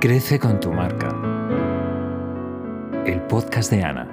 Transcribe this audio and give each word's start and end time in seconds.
Crece 0.00 0.38
con 0.38 0.60
tu 0.60 0.72
marca. 0.72 1.10
El 3.04 3.20
podcast 3.26 3.70
de 3.70 3.84
Ana. 3.84 4.08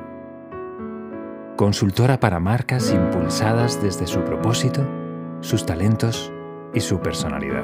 Consultora 1.55 2.19
para 2.19 2.41
marcas 2.41 2.91
impulsadas 2.91 3.81
desde 3.81 4.05
su 4.05 4.21
propósito, 4.25 4.85
sus 5.39 5.65
talentos 5.65 6.29
y 6.73 6.81
su 6.81 6.99
personalidad. 6.99 7.63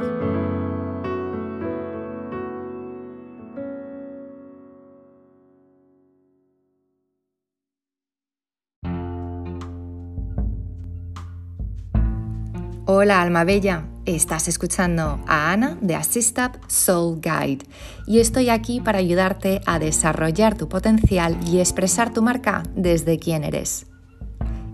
Hola 12.86 13.22
alma 13.22 13.46
bella, 13.46 13.86
estás 14.06 14.50
escuchando 14.50 15.18
a 15.26 15.54
Ana 15.54 15.78
de 15.79 15.96
Assistab 15.96 16.59
Soul 16.68 17.22
Guide 17.22 17.66
y 18.05 18.20
estoy 18.20 18.50
aquí 18.50 18.82
para 18.82 18.98
ayudarte 18.98 19.62
a 19.66 19.80
desarrollar 19.80 20.58
tu 20.58 20.68
potencial 20.68 21.38
y 21.48 21.62
expresar 21.62 22.12
tu 22.12 22.22
marca 22.22 22.64
desde 22.76 23.20
quién 23.20 23.46
eres. 23.46 23.86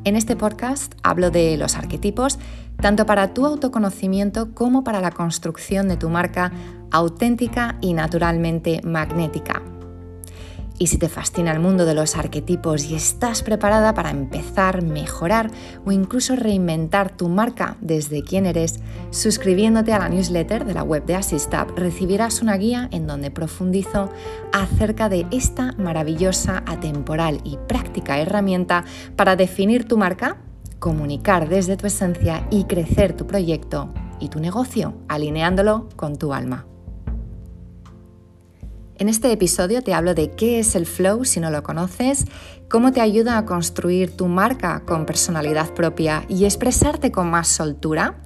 En 0.05 0.15
este 0.15 0.35
podcast 0.35 0.95
hablo 1.03 1.29
de 1.29 1.55
los 1.57 1.75
arquetipos 1.75 2.39
tanto 2.81 3.05
para 3.05 3.35
tu 3.35 3.45
autoconocimiento 3.45 4.55
como 4.55 4.83
para 4.83 5.01
la 5.01 5.11
construcción 5.11 5.87
de 5.87 5.97
tu 5.97 6.09
marca 6.09 6.51
auténtica 6.89 7.77
y 7.79 7.93
naturalmente 7.93 8.81
magnética. 8.83 9.61
Y 10.81 10.87
si 10.87 10.97
te 10.97 11.09
fascina 11.09 11.51
el 11.51 11.59
mundo 11.59 11.85
de 11.85 11.93
los 11.93 12.15
arquetipos 12.15 12.85
y 12.85 12.95
estás 12.95 13.43
preparada 13.43 13.93
para 13.93 14.11
empezar, 14.11 14.81
mejorar 14.81 15.51
o 15.85 15.91
incluso 15.91 16.37
reinventar 16.37 17.15
tu 17.15 17.27
marca 17.27 17.75
desde 17.81 18.23
quién 18.23 18.45
eres, 18.45 18.79
suscribiéndote 19.11 19.91
a 19.91 19.99
la 19.99 20.07
newsletter 20.07 20.63
de 20.63 20.73
la 20.73 20.83
web 20.83 21.05
de 21.05 21.15
Assistab 21.15 21.77
recibirás 21.77 22.41
una 22.41 22.55
guía 22.55 22.87
en 22.93 23.07
donde 23.07 23.29
profundizo 23.29 24.09
acerca 24.53 25.09
de 25.09 25.27
esta 25.31 25.73
maravillosa, 25.73 26.63
atemporal 26.65 27.41
y 27.43 27.57
práctica 27.67 28.19
herramienta 28.19 28.85
para 29.17 29.35
definir 29.35 29.85
tu 29.85 29.97
marca, 29.97 30.37
comunicar 30.79 31.49
desde 31.49 31.75
tu 31.75 31.87
esencia 31.87 32.47
y 32.51 32.63
crecer 32.63 33.17
tu 33.17 33.27
proyecto 33.27 33.93
y 34.21 34.29
tu 34.29 34.39
negocio, 34.39 34.93
alineándolo 35.09 35.89
con 35.97 36.15
tu 36.15 36.33
alma. 36.33 36.65
En 38.99 39.07
este 39.07 39.31
episodio 39.31 39.81
te 39.81 39.93
hablo 39.93 40.13
de 40.13 40.31
qué 40.31 40.59
es 40.59 40.75
el 40.75 40.85
flow 40.85 41.23
si 41.23 41.39
no 41.39 41.49
lo 41.51 41.63
conoces, 41.63 42.25
cómo 42.69 42.91
te 42.91 42.99
ayuda 42.99 43.37
a 43.37 43.45
construir 43.45 44.17
tu 44.17 44.27
marca 44.27 44.83
con 44.85 45.05
personalidad 45.05 45.73
propia 45.73 46.25
y 46.27 46.43
expresarte 46.43 47.09
con 47.09 47.29
más 47.29 47.47
soltura. 47.47 48.17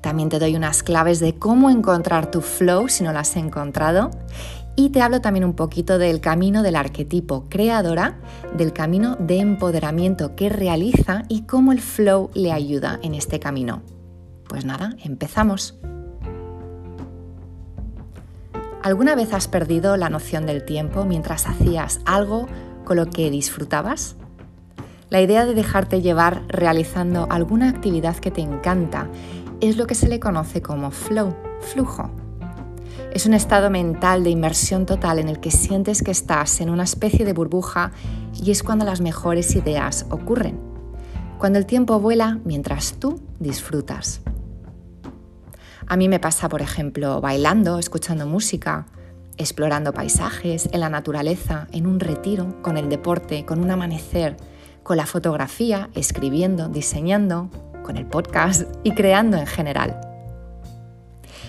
También 0.00 0.30
te 0.30 0.38
doy 0.38 0.56
unas 0.56 0.82
claves 0.82 1.20
de 1.20 1.34
cómo 1.34 1.68
encontrar 1.68 2.30
tu 2.30 2.40
flow 2.40 2.88
si 2.88 3.04
no 3.04 3.12
lo 3.12 3.18
has 3.18 3.36
encontrado. 3.36 4.10
Y 4.76 4.88
te 4.90 5.02
hablo 5.02 5.20
también 5.20 5.44
un 5.44 5.52
poquito 5.52 5.98
del 5.98 6.22
camino 6.22 6.62
del 6.62 6.76
arquetipo 6.76 7.46
creadora, 7.50 8.18
del 8.56 8.72
camino 8.72 9.16
de 9.16 9.40
empoderamiento 9.40 10.34
que 10.34 10.48
realiza 10.48 11.24
y 11.28 11.42
cómo 11.42 11.70
el 11.70 11.82
flow 11.82 12.30
le 12.32 12.50
ayuda 12.50 12.98
en 13.02 13.14
este 13.14 13.40
camino. 13.40 13.82
Pues 14.48 14.64
nada, 14.64 14.96
empezamos. 15.04 15.78
¿Alguna 18.82 19.16
vez 19.16 19.32
has 19.34 19.48
perdido 19.48 19.96
la 19.96 20.08
noción 20.08 20.46
del 20.46 20.64
tiempo 20.64 21.04
mientras 21.04 21.46
hacías 21.46 22.00
algo 22.04 22.46
con 22.84 22.96
lo 22.96 23.06
que 23.06 23.28
disfrutabas? 23.30 24.14
La 25.10 25.20
idea 25.20 25.46
de 25.46 25.54
dejarte 25.54 26.00
llevar 26.00 26.42
realizando 26.48 27.26
alguna 27.28 27.70
actividad 27.70 28.16
que 28.16 28.30
te 28.30 28.40
encanta 28.40 29.08
es 29.60 29.76
lo 29.76 29.86
que 29.86 29.96
se 29.96 30.08
le 30.08 30.20
conoce 30.20 30.62
como 30.62 30.92
flow, 30.92 31.34
flujo. 31.60 32.10
Es 33.12 33.26
un 33.26 33.34
estado 33.34 33.68
mental 33.68 34.22
de 34.22 34.30
inmersión 34.30 34.86
total 34.86 35.18
en 35.18 35.28
el 35.28 35.40
que 35.40 35.50
sientes 35.50 36.02
que 36.02 36.12
estás 36.12 36.60
en 36.60 36.70
una 36.70 36.84
especie 36.84 37.24
de 37.24 37.32
burbuja 37.32 37.90
y 38.34 38.52
es 38.52 38.62
cuando 38.62 38.84
las 38.84 39.00
mejores 39.00 39.56
ideas 39.56 40.06
ocurren. 40.10 40.60
Cuando 41.38 41.58
el 41.58 41.66
tiempo 41.66 41.98
vuela 41.98 42.38
mientras 42.44 42.94
tú 42.94 43.20
disfrutas. 43.40 44.20
A 45.90 45.96
mí 45.96 46.06
me 46.06 46.20
pasa, 46.20 46.50
por 46.50 46.60
ejemplo, 46.60 47.22
bailando, 47.22 47.78
escuchando 47.78 48.26
música, 48.26 48.84
explorando 49.38 49.94
paisajes, 49.94 50.68
en 50.70 50.80
la 50.80 50.90
naturaleza, 50.90 51.66
en 51.72 51.86
un 51.86 51.98
retiro, 51.98 52.60
con 52.60 52.76
el 52.76 52.90
deporte, 52.90 53.46
con 53.46 53.58
un 53.60 53.70
amanecer, 53.70 54.36
con 54.82 54.98
la 54.98 55.06
fotografía, 55.06 55.88
escribiendo, 55.94 56.68
diseñando, 56.68 57.48
con 57.82 57.96
el 57.96 58.04
podcast 58.04 58.64
y 58.84 58.90
creando 58.90 59.38
en 59.38 59.46
general. 59.46 59.98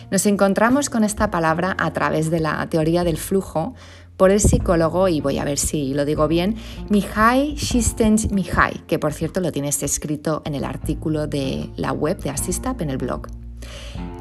Nos 0.10 0.26
encontramos 0.26 0.90
con 0.90 1.04
esta 1.04 1.30
palabra 1.30 1.76
a 1.78 1.92
través 1.92 2.32
de 2.32 2.40
la 2.40 2.66
teoría 2.70 3.04
del 3.04 3.18
flujo 3.18 3.76
por 4.16 4.32
el 4.32 4.40
psicólogo, 4.40 5.10
y 5.10 5.20
voy 5.20 5.38
a 5.38 5.44
ver 5.44 5.58
si 5.58 5.94
lo 5.94 6.06
digo 6.06 6.30
bien, 6.30 6.56
Mihai 6.90 7.56
Csikszentmihalyi, 7.56 8.80
que 8.88 9.00
por 9.00 9.12
cierto 9.12 9.42
lo 9.42 9.52
tienes 9.52 9.84
escrito 9.84 10.44
en 10.46 10.56
el 10.56 10.64
artículo 10.64 11.28
de 11.28 11.70
la 11.76 11.92
web 11.92 12.18
de 12.22 12.30
Assistap 12.30 12.80
en 12.82 12.90
el 12.90 12.98
blog. 12.98 13.28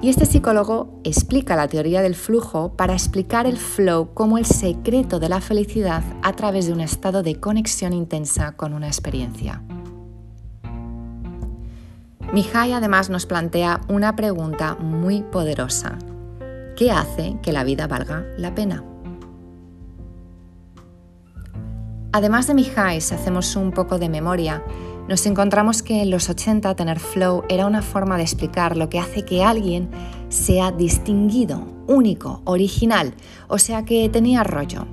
Y 0.00 0.10
este 0.10 0.26
psicólogo 0.26 1.00
explica 1.02 1.56
la 1.56 1.66
teoría 1.66 2.02
del 2.02 2.14
flujo 2.14 2.74
para 2.76 2.92
explicar 2.92 3.46
el 3.46 3.56
flow 3.56 4.14
como 4.14 4.38
el 4.38 4.46
secreto 4.46 5.18
de 5.18 5.28
la 5.28 5.40
felicidad 5.40 6.04
a 6.22 6.32
través 6.34 6.66
de 6.66 6.72
un 6.72 6.80
estado 6.80 7.24
de 7.24 7.40
conexión 7.40 7.92
intensa 7.92 8.52
con 8.52 8.74
una 8.74 8.86
experiencia. 8.86 9.62
Mihai 12.32 12.74
además 12.74 13.10
nos 13.10 13.26
plantea 13.26 13.80
una 13.88 14.14
pregunta 14.14 14.76
muy 14.76 15.22
poderosa. 15.22 15.98
¿Qué 16.76 16.92
hace 16.92 17.36
que 17.42 17.52
la 17.52 17.64
vida 17.64 17.88
valga 17.88 18.24
la 18.36 18.54
pena? 18.54 18.84
Además 22.12 22.46
de 22.46 22.54
Mihai, 22.54 23.00
si 23.00 23.14
hacemos 23.14 23.56
un 23.56 23.72
poco 23.72 23.98
de 23.98 24.08
memoria, 24.08 24.62
nos 25.08 25.24
encontramos 25.24 25.82
que 25.82 26.02
en 26.02 26.10
los 26.10 26.28
80 26.28 26.74
tener 26.74 27.00
flow 27.00 27.42
era 27.48 27.66
una 27.66 27.80
forma 27.80 28.18
de 28.18 28.24
explicar 28.24 28.76
lo 28.76 28.90
que 28.90 28.98
hace 28.98 29.24
que 29.24 29.42
alguien 29.42 29.88
sea 30.28 30.70
distinguido, 30.70 31.66
único, 31.86 32.42
original, 32.44 33.14
o 33.48 33.58
sea 33.58 33.86
que 33.86 34.08
tenía 34.10 34.44
rollo. 34.44 34.86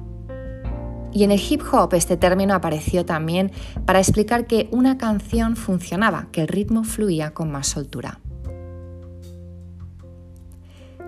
Y 1.12 1.26
en 1.26 1.32
el 1.32 1.42
hip 1.42 1.62
hop 1.72 1.94
este 1.94 2.16
término 2.16 2.54
apareció 2.54 3.06
también 3.06 3.52
para 3.86 4.00
explicar 4.00 4.48
que 4.48 4.70
una 4.72 4.98
canción 4.98 5.58
funcionaba, 5.58 6.30
que 6.32 6.42
el 6.42 6.48
ritmo 6.48 6.86
fluía 6.86 7.34
con 7.34 7.52
más 7.52 7.68
soltura. 7.68 8.20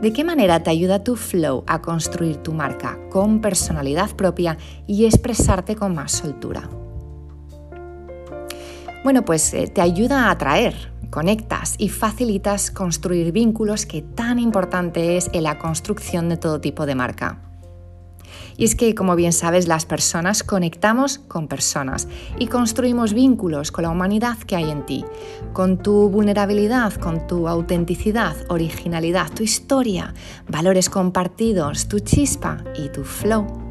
¿De 0.02 0.14
qué 0.14 0.24
manera 0.24 0.62
te 0.62 0.70
ayuda 0.70 1.04
tu 1.04 1.16
flow 1.16 1.64
a 1.66 1.82
construir 1.82 2.38
tu 2.38 2.54
marca 2.54 3.00
con 3.10 3.42
personalidad 3.42 4.12
propia 4.16 4.58
y 4.86 5.06
expresarte 5.06 5.76
con 5.76 5.96
más 5.96 6.12
soltura? 6.12 6.70
Bueno, 9.08 9.24
pues 9.24 9.54
eh, 9.54 9.68
te 9.68 9.80
ayuda 9.80 10.26
a 10.26 10.32
atraer, 10.32 10.92
conectas 11.10 11.76
y 11.78 11.88
facilitas 11.88 12.72
construir 12.72 13.32
vínculos 13.32 13.86
que 13.86 14.02
tan 14.02 14.38
importante 14.38 15.16
es 15.16 15.30
en 15.32 15.44
la 15.44 15.58
construcción 15.58 16.28
de 16.28 16.36
todo 16.36 16.60
tipo 16.60 16.86
de 16.86 16.94
marca. 16.94 17.40
Y 18.58 18.66
es 18.66 18.76
que, 18.76 18.94
como 18.96 19.16
bien 19.16 19.32
sabes, 19.32 19.66
las 19.66 19.86
personas 19.86 20.44
conectamos 20.44 21.20
con 21.20 21.48
personas 21.48 22.10
y 22.38 22.48
construimos 22.48 23.14
vínculos 23.14 23.72
con 23.72 23.84
la 23.84 23.92
humanidad 23.92 24.40
que 24.40 24.58
hay 24.58 24.70
en 24.70 24.86
ti, 24.86 25.06
con 25.54 25.78
tu 25.78 26.10
vulnerabilidad, 26.10 26.92
con 26.96 27.28
tu 27.28 27.48
autenticidad, 27.48 28.36
originalidad, 28.50 29.32
tu 29.34 29.42
historia, 29.42 30.14
valores 30.50 30.90
compartidos, 30.90 31.88
tu 31.88 32.02
chispa 32.02 32.62
y 32.76 32.90
tu 32.90 33.06
flow. 33.06 33.67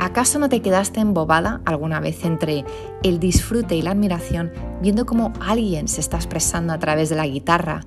¿Acaso 0.00 0.38
no 0.38 0.48
te 0.48 0.62
quedaste 0.62 1.00
embobada 1.00 1.60
alguna 1.66 2.00
vez 2.00 2.24
entre 2.24 2.64
el 3.02 3.20
disfrute 3.20 3.76
y 3.76 3.82
la 3.82 3.90
admiración 3.90 4.50
viendo 4.80 5.04
cómo 5.04 5.34
alguien 5.40 5.88
se 5.88 6.00
está 6.00 6.16
expresando 6.16 6.72
a 6.72 6.78
través 6.78 7.10
de 7.10 7.16
la 7.16 7.26
guitarra 7.26 7.82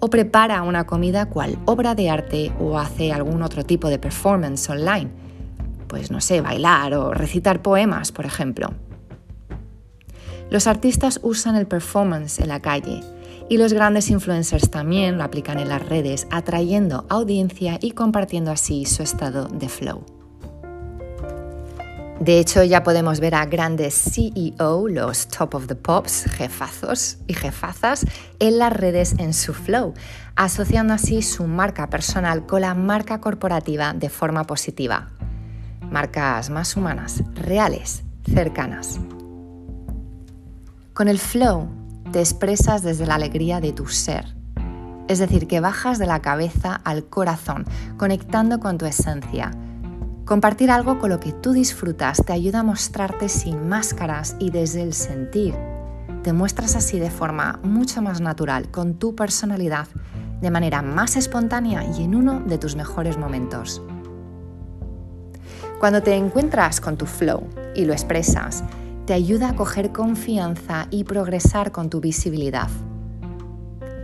o 0.00 0.08
prepara 0.08 0.62
una 0.62 0.86
comida 0.86 1.26
cual 1.26 1.58
obra 1.66 1.94
de 1.94 2.08
arte 2.08 2.54
o 2.58 2.78
hace 2.78 3.12
algún 3.12 3.42
otro 3.42 3.64
tipo 3.64 3.90
de 3.90 3.98
performance 3.98 4.70
online? 4.70 5.10
Pues 5.88 6.10
no 6.10 6.22
sé, 6.22 6.40
bailar 6.40 6.94
o 6.94 7.12
recitar 7.12 7.60
poemas, 7.60 8.12
por 8.12 8.24
ejemplo. 8.24 8.72
Los 10.48 10.66
artistas 10.66 11.20
usan 11.22 11.54
el 11.54 11.66
performance 11.66 12.38
en 12.38 12.48
la 12.48 12.60
calle 12.60 13.02
y 13.50 13.58
los 13.58 13.74
grandes 13.74 14.08
influencers 14.08 14.70
también 14.70 15.18
lo 15.18 15.24
aplican 15.24 15.58
en 15.58 15.68
las 15.68 15.86
redes, 15.86 16.28
atrayendo 16.30 17.04
audiencia 17.10 17.78
y 17.82 17.90
compartiendo 17.90 18.50
así 18.50 18.86
su 18.86 19.02
estado 19.02 19.48
de 19.48 19.68
flow. 19.68 20.17
De 22.20 22.40
hecho, 22.40 22.64
ya 22.64 22.82
podemos 22.82 23.20
ver 23.20 23.36
a 23.36 23.46
grandes 23.46 23.94
CEO, 23.94 24.88
los 24.88 25.28
top 25.28 25.54
of 25.54 25.66
the 25.68 25.76
pops, 25.76 26.24
jefazos 26.24 27.18
y 27.28 27.34
jefazas, 27.34 28.04
en 28.40 28.58
las 28.58 28.72
redes 28.72 29.14
en 29.18 29.32
su 29.32 29.54
flow, 29.54 29.94
asociando 30.34 30.94
así 30.94 31.22
su 31.22 31.46
marca 31.46 31.88
personal 31.90 32.44
con 32.44 32.62
la 32.62 32.74
marca 32.74 33.20
corporativa 33.20 33.92
de 33.92 34.08
forma 34.08 34.44
positiva. 34.44 35.10
Marcas 35.80 36.50
más 36.50 36.76
humanas, 36.76 37.22
reales, 37.34 38.02
cercanas. 38.34 38.98
Con 40.94 41.06
el 41.06 41.20
flow 41.20 41.68
te 42.10 42.18
expresas 42.18 42.82
desde 42.82 43.06
la 43.06 43.14
alegría 43.14 43.60
de 43.60 43.72
tu 43.72 43.86
ser. 43.86 44.34
Es 45.06 45.20
decir, 45.20 45.46
que 45.46 45.60
bajas 45.60 46.00
de 46.00 46.06
la 46.06 46.20
cabeza 46.20 46.80
al 46.84 47.04
corazón, 47.04 47.64
conectando 47.96 48.58
con 48.58 48.76
tu 48.76 48.86
esencia. 48.86 49.52
Compartir 50.28 50.70
algo 50.70 50.98
con 50.98 51.08
lo 51.08 51.20
que 51.20 51.32
tú 51.32 51.52
disfrutas 51.52 52.22
te 52.22 52.34
ayuda 52.34 52.60
a 52.60 52.62
mostrarte 52.62 53.30
sin 53.30 53.66
máscaras 53.66 54.36
y 54.38 54.50
desde 54.50 54.82
el 54.82 54.92
sentir. 54.92 55.54
Te 56.22 56.34
muestras 56.34 56.76
así 56.76 56.98
de 56.98 57.10
forma 57.10 57.60
mucho 57.62 58.02
más 58.02 58.20
natural, 58.20 58.70
con 58.70 58.98
tu 58.98 59.16
personalidad, 59.16 59.88
de 60.42 60.50
manera 60.50 60.82
más 60.82 61.16
espontánea 61.16 61.82
y 61.96 62.04
en 62.04 62.14
uno 62.14 62.40
de 62.40 62.58
tus 62.58 62.76
mejores 62.76 63.16
momentos. 63.16 63.80
Cuando 65.80 66.02
te 66.02 66.14
encuentras 66.14 66.82
con 66.82 66.98
tu 66.98 67.06
flow 67.06 67.48
y 67.74 67.86
lo 67.86 67.94
expresas, 67.94 68.64
te 69.06 69.14
ayuda 69.14 69.48
a 69.48 69.56
coger 69.56 69.92
confianza 69.92 70.88
y 70.90 71.04
progresar 71.04 71.72
con 71.72 71.88
tu 71.88 72.02
visibilidad. 72.02 72.68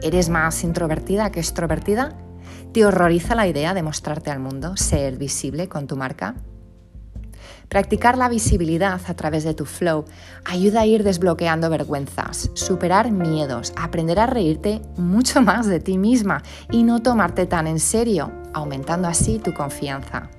¿Eres 0.02 0.30
más 0.30 0.64
introvertida 0.64 1.30
que 1.30 1.40
extrovertida? 1.40 2.16
¿Te 2.72 2.84
horroriza 2.84 3.34
la 3.34 3.46
idea 3.46 3.74
de 3.74 3.82
mostrarte 3.82 4.30
al 4.30 4.40
mundo, 4.40 4.76
ser 4.76 5.16
visible 5.16 5.68
con 5.68 5.86
tu 5.86 5.96
marca? 5.96 6.34
Practicar 7.68 8.18
la 8.18 8.28
visibilidad 8.28 9.00
a 9.06 9.14
través 9.14 9.44
de 9.44 9.54
tu 9.54 9.64
flow 9.64 10.04
ayuda 10.44 10.82
a 10.82 10.86
ir 10.86 11.02
desbloqueando 11.02 11.70
vergüenzas, 11.70 12.50
superar 12.54 13.10
miedos, 13.10 13.72
aprender 13.76 14.20
a 14.20 14.26
reírte 14.26 14.82
mucho 14.96 15.42
más 15.42 15.66
de 15.66 15.80
ti 15.80 15.98
misma 15.98 16.42
y 16.70 16.82
no 16.82 17.02
tomarte 17.02 17.46
tan 17.46 17.66
en 17.66 17.80
serio, 17.80 18.30
aumentando 18.52 19.08
así 19.08 19.38
tu 19.38 19.54
confianza. 19.54 20.30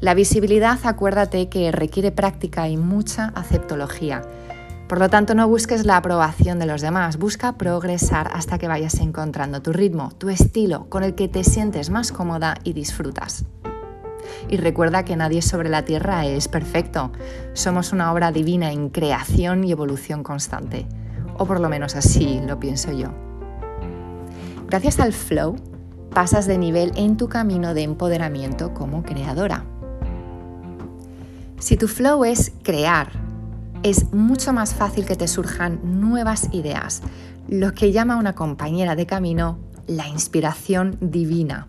La 0.00 0.14
visibilidad, 0.14 0.78
acuérdate 0.84 1.50
que 1.50 1.70
requiere 1.72 2.10
práctica 2.10 2.68
y 2.68 2.78
mucha 2.78 3.32
aceptología. 3.34 4.22
Por 4.90 4.98
lo 4.98 5.08
tanto, 5.08 5.36
no 5.36 5.46
busques 5.46 5.86
la 5.86 5.96
aprobación 5.96 6.58
de 6.58 6.66
los 6.66 6.80
demás, 6.80 7.16
busca 7.16 7.52
progresar 7.52 8.28
hasta 8.34 8.58
que 8.58 8.66
vayas 8.66 8.98
encontrando 8.98 9.62
tu 9.62 9.72
ritmo, 9.72 10.10
tu 10.18 10.30
estilo, 10.30 10.86
con 10.88 11.04
el 11.04 11.14
que 11.14 11.28
te 11.28 11.44
sientes 11.44 11.90
más 11.90 12.10
cómoda 12.10 12.56
y 12.64 12.72
disfrutas. 12.72 13.44
Y 14.48 14.56
recuerda 14.56 15.04
que 15.04 15.14
nadie 15.14 15.42
sobre 15.42 15.68
la 15.68 15.84
Tierra 15.84 16.26
es 16.26 16.48
perfecto. 16.48 17.12
Somos 17.52 17.92
una 17.92 18.12
obra 18.12 18.32
divina 18.32 18.72
en 18.72 18.88
creación 18.88 19.62
y 19.62 19.70
evolución 19.70 20.24
constante. 20.24 20.88
O 21.38 21.46
por 21.46 21.60
lo 21.60 21.68
menos 21.68 21.94
así 21.94 22.40
lo 22.44 22.58
pienso 22.58 22.90
yo. 22.90 23.10
Gracias 24.66 24.98
al 24.98 25.12
flow, 25.12 25.54
pasas 26.12 26.48
de 26.48 26.58
nivel 26.58 26.90
en 26.96 27.16
tu 27.16 27.28
camino 27.28 27.74
de 27.74 27.84
empoderamiento 27.84 28.74
como 28.74 29.04
creadora. 29.04 29.64
Si 31.60 31.76
tu 31.76 31.86
flow 31.86 32.24
es 32.24 32.50
crear, 32.64 33.29
es 33.82 34.12
mucho 34.12 34.52
más 34.52 34.74
fácil 34.74 35.06
que 35.06 35.16
te 35.16 35.28
surjan 35.28 36.00
nuevas 36.00 36.48
ideas, 36.52 37.02
lo 37.48 37.72
que 37.72 37.92
llama 37.92 38.16
una 38.16 38.34
compañera 38.34 38.94
de 38.94 39.06
camino 39.06 39.58
la 39.86 40.06
inspiración 40.08 40.98
divina. 41.00 41.68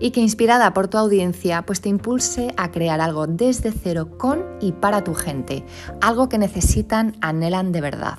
Y 0.00 0.10
que 0.10 0.20
inspirada 0.20 0.72
por 0.72 0.88
tu 0.88 0.98
audiencia, 0.98 1.62
pues 1.62 1.80
te 1.80 1.88
impulse 1.88 2.54
a 2.56 2.70
crear 2.70 3.00
algo 3.00 3.26
desde 3.26 3.72
cero 3.72 4.16
con 4.18 4.44
y 4.60 4.72
para 4.72 5.04
tu 5.04 5.14
gente, 5.14 5.64
algo 6.00 6.28
que 6.28 6.38
necesitan, 6.38 7.16
anhelan 7.20 7.72
de 7.72 7.80
verdad. 7.80 8.18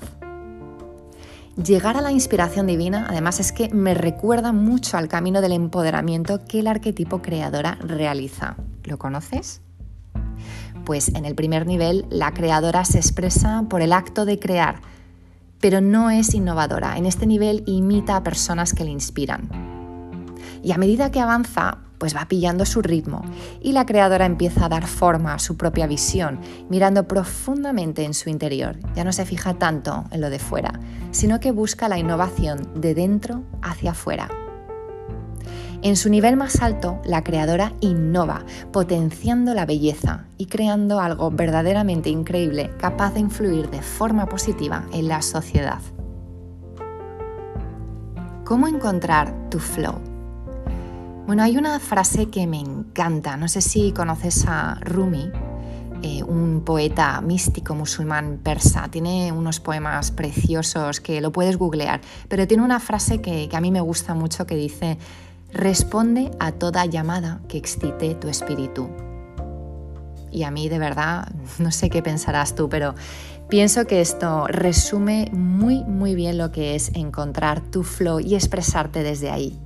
Llegar 1.62 1.96
a 1.96 2.02
la 2.02 2.12
inspiración 2.12 2.66
divina, 2.66 3.06
además, 3.08 3.40
es 3.40 3.50
que 3.50 3.70
me 3.70 3.94
recuerda 3.94 4.52
mucho 4.52 4.98
al 4.98 5.08
camino 5.08 5.40
del 5.40 5.52
empoderamiento 5.52 6.44
que 6.44 6.60
el 6.60 6.66
arquetipo 6.66 7.22
creadora 7.22 7.78
realiza. 7.80 8.56
¿Lo 8.84 8.98
conoces? 8.98 9.62
Pues 10.86 11.08
en 11.08 11.24
el 11.24 11.34
primer 11.34 11.66
nivel 11.66 12.06
la 12.10 12.32
creadora 12.32 12.84
se 12.84 12.98
expresa 12.98 13.64
por 13.68 13.82
el 13.82 13.92
acto 13.92 14.24
de 14.24 14.38
crear, 14.38 14.80
pero 15.60 15.80
no 15.80 16.10
es 16.10 16.32
innovadora. 16.32 16.96
En 16.96 17.06
este 17.06 17.26
nivel 17.26 17.64
imita 17.66 18.14
a 18.14 18.22
personas 18.22 18.72
que 18.72 18.84
le 18.84 18.92
inspiran. 18.92 19.50
Y 20.62 20.70
a 20.70 20.78
medida 20.78 21.10
que 21.10 21.18
avanza, 21.18 21.78
pues 21.98 22.14
va 22.14 22.28
pillando 22.28 22.64
su 22.64 22.82
ritmo 22.82 23.22
y 23.60 23.72
la 23.72 23.84
creadora 23.84 24.26
empieza 24.26 24.66
a 24.66 24.68
dar 24.68 24.86
forma 24.86 25.34
a 25.34 25.40
su 25.40 25.56
propia 25.56 25.88
visión, 25.88 26.38
mirando 26.68 27.08
profundamente 27.08 28.04
en 28.04 28.14
su 28.14 28.30
interior. 28.30 28.78
Ya 28.94 29.02
no 29.02 29.12
se 29.12 29.26
fija 29.26 29.54
tanto 29.54 30.04
en 30.12 30.20
lo 30.20 30.30
de 30.30 30.38
fuera, 30.38 30.78
sino 31.10 31.40
que 31.40 31.50
busca 31.50 31.88
la 31.88 31.98
innovación 31.98 32.80
de 32.80 32.94
dentro 32.94 33.42
hacia 33.60 33.90
afuera. 33.90 34.28
En 35.86 35.94
su 35.94 36.10
nivel 36.10 36.36
más 36.36 36.62
alto, 36.62 37.00
la 37.04 37.22
creadora 37.22 37.72
innova, 37.78 38.44
potenciando 38.72 39.54
la 39.54 39.66
belleza 39.66 40.24
y 40.36 40.46
creando 40.46 40.98
algo 40.98 41.30
verdaderamente 41.30 42.10
increíble 42.10 42.72
capaz 42.76 43.14
de 43.14 43.20
influir 43.20 43.70
de 43.70 43.82
forma 43.82 44.26
positiva 44.26 44.88
en 44.92 45.06
la 45.06 45.22
sociedad. 45.22 45.78
¿Cómo 48.44 48.66
encontrar 48.66 49.48
tu 49.48 49.60
flow? 49.60 50.00
Bueno, 51.24 51.44
hay 51.44 51.56
una 51.56 51.78
frase 51.78 52.30
que 52.30 52.48
me 52.48 52.58
encanta, 52.58 53.36
no 53.36 53.46
sé 53.46 53.60
si 53.60 53.92
conoces 53.92 54.44
a 54.48 54.80
Rumi, 54.80 55.30
eh, 56.02 56.22
un 56.24 56.62
poeta 56.64 57.20
místico 57.20 57.76
musulmán 57.76 58.40
persa. 58.42 58.88
Tiene 58.90 59.30
unos 59.30 59.60
poemas 59.60 60.10
preciosos 60.10 61.00
que 61.00 61.20
lo 61.20 61.32
puedes 61.32 61.56
googlear, 61.56 62.00
pero 62.28 62.46
tiene 62.46 62.64
una 62.64 62.80
frase 62.80 63.20
que, 63.20 63.48
que 63.48 63.56
a 63.56 63.60
mí 63.60 63.70
me 63.70 63.80
gusta 63.80 64.14
mucho 64.14 64.46
que 64.46 64.56
dice, 64.56 64.98
Responde 65.56 66.32
a 66.38 66.52
toda 66.52 66.84
llamada 66.84 67.40
que 67.48 67.56
excite 67.56 68.14
tu 68.14 68.28
espíritu. 68.28 68.90
Y 70.30 70.42
a 70.42 70.50
mí 70.50 70.68
de 70.68 70.78
verdad, 70.78 71.32
no 71.58 71.70
sé 71.70 71.88
qué 71.88 72.02
pensarás 72.02 72.54
tú, 72.54 72.68
pero 72.68 72.94
pienso 73.48 73.86
que 73.86 74.02
esto 74.02 74.46
resume 74.48 75.30
muy, 75.32 75.82
muy 75.84 76.14
bien 76.14 76.36
lo 76.36 76.52
que 76.52 76.74
es 76.74 76.90
encontrar 76.94 77.62
tu 77.62 77.84
flow 77.84 78.20
y 78.20 78.34
expresarte 78.34 79.02
desde 79.02 79.30
ahí. 79.30 79.58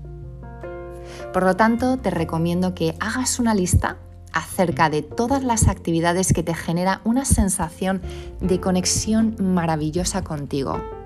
Por 1.32 1.42
lo 1.42 1.56
tanto, 1.56 1.96
te 1.96 2.10
recomiendo 2.10 2.72
que 2.72 2.94
hagas 3.00 3.40
una 3.40 3.52
lista 3.52 3.96
acerca 4.32 4.90
de 4.90 5.02
todas 5.02 5.42
las 5.42 5.66
actividades 5.66 6.32
que 6.32 6.44
te 6.44 6.54
genera 6.54 7.00
una 7.02 7.25
sensación 7.25 8.00
de 8.40 8.60
conexión 8.60 9.34
maravillosa 9.40 10.22
contigo 10.22 11.00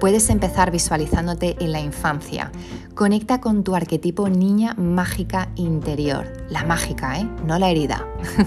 Puedes 0.00 0.30
empezar 0.30 0.70
visualizándote 0.70 1.56
en 1.58 1.72
la 1.72 1.80
infancia. 1.80 2.52
Conecta 2.94 3.40
con 3.40 3.64
tu 3.64 3.74
arquetipo 3.74 4.28
niña 4.28 4.74
mágica 4.74 5.50
interior. 5.56 6.24
La 6.48 6.64
mágica, 6.64 7.18
¿eh? 7.18 7.28
No 7.44 7.58
la 7.58 7.70
herida. 7.70 8.06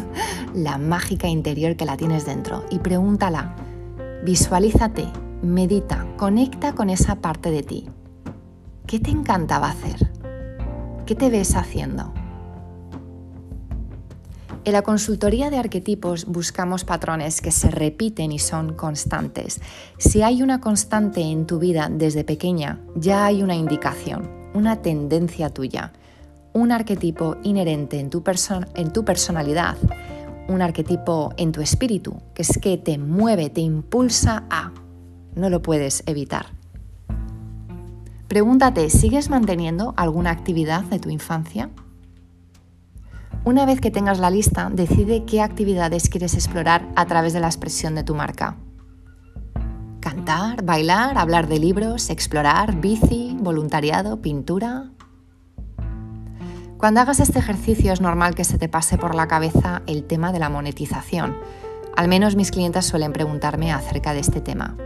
la 0.54 0.78
mágica 0.78 1.28
interior 1.28 1.76
que 1.76 1.86
la 1.86 1.98
tienes 1.98 2.26
dentro. 2.26 2.64
Y 2.70 2.80
pregúntala. 2.80 3.54
Visualízate, 4.24 5.08
medita, 5.42 6.08
conecta 6.16 6.74
con 6.74 6.90
esa 6.90 7.16
parte 7.16 7.52
de 7.52 7.64
ti. 7.64 7.90
¿Qué 8.88 9.00
te 9.00 9.12
encantaba 9.12 9.70
hacer? 9.70 10.10
¿Qué 11.06 11.16
te 11.16 11.30
ves 11.30 11.58
haciendo? 11.58 12.14
En 14.64 14.74
la 14.74 14.84
consultoría 14.84 15.50
de 15.50 15.58
arquetipos 15.58 16.26
buscamos 16.26 16.84
patrones 16.84 17.42
que 17.42 17.52
se 17.52 17.72
repiten 17.72 18.32
y 18.32 18.38
son 18.38 18.74
constantes. 18.76 19.60
Si 19.98 20.22
hay 20.22 20.44
una 20.44 20.62
constante 20.62 21.22
en 21.22 21.48
tu 21.48 21.58
vida 21.58 21.90
desde 21.92 22.24
pequeña, 22.24 22.80
ya 22.96 23.26
hay 23.26 23.42
una 23.42 23.56
indicación, 23.56 24.30
una 24.54 24.84
tendencia 24.84 25.50
tuya, 25.50 25.94
un 26.54 26.72
arquetipo 26.72 27.38
inherente 27.42 28.00
en 28.00 28.12
tu, 28.12 28.24
en 28.76 28.94
tu 28.94 29.04
personalidad, 29.04 29.78
un 30.48 30.62
arquetipo 30.62 31.34
en 31.38 31.52
tu 31.52 31.62
espíritu, 31.62 32.22
que 32.36 32.44
es 32.44 32.60
que 32.60 32.78
te 32.78 33.00
mueve, 33.00 33.50
te 33.50 33.62
impulsa 33.62 34.44
a. 34.52 34.74
No 35.34 35.50
lo 35.50 35.64
puedes 35.64 36.04
evitar. 36.06 36.46
Pregúntate, 38.28 38.92
¿sigues 38.92 39.32
manteniendo 39.32 39.96
alguna 39.98 40.30
actividad 40.30 40.84
de 40.84 41.00
tu 41.00 41.10
infancia? 41.10 41.72
Una 43.44 43.66
vez 43.66 43.82
que 43.82 43.90
tengas 43.90 44.20
la 44.20 44.30
lista, 44.30 44.70
decide 44.72 45.26
qué 45.26 45.42
actividades 45.42 46.10
quieres 46.10 46.36
explorar 46.36 46.88
a 46.96 47.08
través 47.08 47.34
de 47.34 47.40
la 47.40 47.48
expresión 47.48 47.96
de 47.96 48.04
tu 48.04 48.14
marca. 48.14 48.58
Cantar, 50.00 50.64
bailar, 50.64 51.18
hablar 51.18 51.48
de 51.48 51.58
libros, 51.58 52.12
explorar, 52.12 52.80
bici, 52.80 53.36
voluntariado, 53.40 54.22
pintura. 54.22 54.92
Cuando 56.78 57.00
hagas 57.00 57.20
este 57.20 57.40
ejercicio 57.40 57.92
es 57.92 58.00
normal 58.00 58.36
que 58.36 58.44
se 58.44 58.60
te 58.60 58.70
pase 58.70 59.00
por 59.00 59.16
la 59.16 59.28
cabeza 59.28 59.82
el 59.88 60.04
tema 60.04 60.32
de 60.32 60.38
la 60.38 60.50
monetización. 60.50 61.36
Al 61.98 62.08
menos 62.08 62.36
mis 62.36 62.52
clientes 62.52 62.86
suelen 62.86 63.12
preguntarme 63.12 63.72
acerca 63.72 64.14
de 64.14 64.20
este 64.20 64.42
tema. 64.42 64.78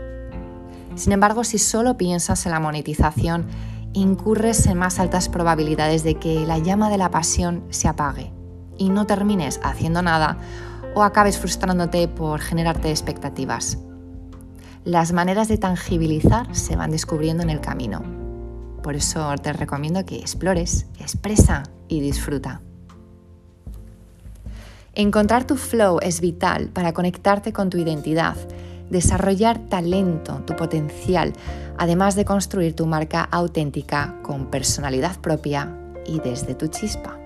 Sin 0.94 1.12
embargo, 1.12 1.44
si 1.44 1.58
solo 1.58 1.98
piensas 1.98 2.46
en 2.46 2.52
la 2.52 2.60
monetización, 2.60 3.48
incurres 3.92 4.66
en 4.66 4.78
más 4.78 4.98
altas 4.98 5.28
probabilidades 5.28 6.04
de 6.04 6.14
que 6.14 6.46
la 6.46 6.58
llama 6.58 6.88
de 6.88 6.96
la 6.96 7.10
pasión 7.10 7.62
se 7.68 7.86
apague 7.86 8.35
y 8.78 8.88
no 8.88 9.06
termines 9.06 9.60
haciendo 9.62 10.02
nada 10.02 10.38
o 10.94 11.02
acabes 11.02 11.38
frustrándote 11.38 12.08
por 12.08 12.40
generarte 12.40 12.90
expectativas. 12.90 13.78
Las 14.84 15.12
maneras 15.12 15.48
de 15.48 15.58
tangibilizar 15.58 16.54
se 16.54 16.76
van 16.76 16.90
descubriendo 16.90 17.42
en 17.42 17.50
el 17.50 17.60
camino. 17.60 18.02
Por 18.82 18.94
eso 18.94 19.34
te 19.42 19.52
recomiendo 19.52 20.06
que 20.06 20.16
explores, 20.16 20.86
expresa 21.00 21.64
y 21.88 22.00
disfruta. 22.00 22.60
Encontrar 24.94 25.44
tu 25.44 25.56
flow 25.56 25.98
es 26.00 26.20
vital 26.20 26.68
para 26.68 26.94
conectarte 26.94 27.52
con 27.52 27.68
tu 27.68 27.78
identidad, 27.78 28.36
desarrollar 28.88 29.58
talento, 29.58 30.42
tu 30.46 30.56
potencial, 30.56 31.32
además 31.76 32.14
de 32.14 32.24
construir 32.24 32.74
tu 32.74 32.86
marca 32.86 33.22
auténtica 33.22 34.14
con 34.22 34.46
personalidad 34.46 35.20
propia 35.20 35.76
y 36.06 36.20
desde 36.20 36.54
tu 36.54 36.68
chispa. 36.68 37.18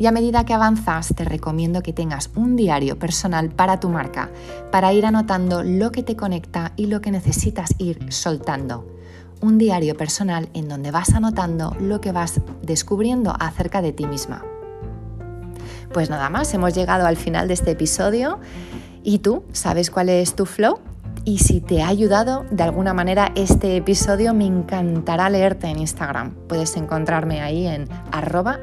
Y 0.00 0.06
a 0.06 0.12
medida 0.12 0.46
que 0.46 0.54
avanzas, 0.54 1.12
te 1.14 1.26
recomiendo 1.26 1.82
que 1.82 1.92
tengas 1.92 2.30
un 2.34 2.56
diario 2.56 2.98
personal 2.98 3.50
para 3.50 3.80
tu 3.80 3.90
marca, 3.90 4.30
para 4.72 4.94
ir 4.94 5.04
anotando 5.04 5.62
lo 5.62 5.92
que 5.92 6.02
te 6.02 6.16
conecta 6.16 6.72
y 6.76 6.86
lo 6.86 7.02
que 7.02 7.10
necesitas 7.10 7.74
ir 7.76 8.10
soltando. 8.10 8.86
Un 9.42 9.58
diario 9.58 9.94
personal 9.94 10.48
en 10.54 10.70
donde 10.70 10.90
vas 10.90 11.12
anotando 11.12 11.76
lo 11.78 12.00
que 12.00 12.12
vas 12.12 12.40
descubriendo 12.62 13.36
acerca 13.38 13.82
de 13.82 13.92
ti 13.92 14.06
misma. 14.06 14.42
Pues 15.92 16.08
nada 16.08 16.30
más, 16.30 16.54
hemos 16.54 16.74
llegado 16.74 17.06
al 17.06 17.18
final 17.18 17.46
de 17.46 17.52
este 17.52 17.72
episodio. 17.72 18.38
¿Y 19.02 19.18
tú 19.18 19.44
sabes 19.52 19.90
cuál 19.90 20.08
es 20.08 20.34
tu 20.34 20.46
flow? 20.46 20.78
Y 21.26 21.40
si 21.40 21.60
te 21.60 21.82
ha 21.82 21.88
ayudado 21.88 22.46
de 22.50 22.62
alguna 22.62 22.94
manera 22.94 23.32
este 23.34 23.76
episodio, 23.76 24.32
me 24.32 24.46
encantará 24.46 25.28
leerte 25.28 25.66
en 25.66 25.78
Instagram. 25.78 26.30
Puedes 26.48 26.74
encontrarme 26.78 27.42
ahí 27.42 27.66
en 27.66 27.86
arroba. 28.12 28.60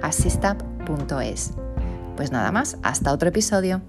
Pues 2.15 2.31
nada 2.31 2.51
más, 2.51 2.77
hasta 2.83 3.11
otro 3.11 3.29
episodio. 3.29 3.81